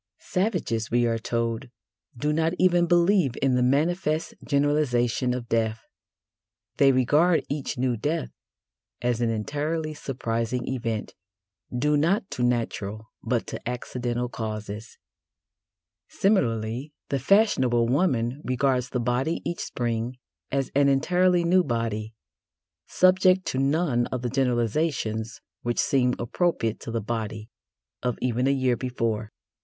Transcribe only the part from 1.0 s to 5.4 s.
are told, do not even believe in the manifest generalisation